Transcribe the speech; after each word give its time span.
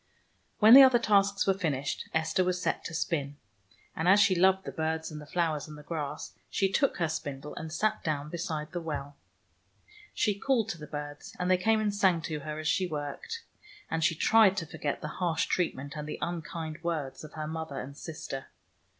When 0.57 0.73
the 0.73 0.81
other 0.81 0.97
tasks 0.97 1.45
were 1.45 1.53
finished, 1.53 2.09
Esther 2.11 2.43
was 2.43 2.59
set 2.59 2.83
to 2.85 2.93
spin; 2.95 3.37
and 3.95 4.07
as 4.07 4.19
she 4.19 4.33
loved 4.33 4.65
the 4.65 4.71
[148] 4.71 4.89
OLD 4.89 4.97
MOTHER 4.97 4.97
HOLLE 4.97 4.97
birds 4.97 5.11
and 5.11 5.21
the 5.21 5.31
flowers 5.31 5.67
and 5.67 5.77
the 5.77 5.87
grass, 5.87 6.33
she 6.49 6.71
took 6.71 6.97
her 6.97 7.07
spindle 7.07 7.53
and 7.53 7.71
sat 7.71 8.03
down 8.03 8.27
beside 8.31 8.71
the 8.71 8.81
well. 8.81 9.15
She 10.15 10.33
called 10.39 10.69
to 10.69 10.79
the 10.79 10.87
birds, 10.87 11.35
and 11.39 11.51
they 11.51 11.57
came 11.57 11.79
and 11.79 11.93
sang 11.93 12.23
to 12.23 12.39
her 12.39 12.57
as 12.57 12.67
she 12.67 12.87
worked, 12.87 13.43
and 13.91 14.03
she 14.03 14.15
tried 14.15 14.57
to 14.57 14.65
forget 14.65 15.01
the 15.01 15.19
harsh 15.21 15.45
treatment 15.45 15.95
and 15.95 16.07
the 16.07 16.17
unkind 16.19 16.79
words 16.83 17.23
of 17.23 17.33
her 17.33 17.45
mother 17.45 17.77
and 17.79 17.95
sister. 17.95 18.47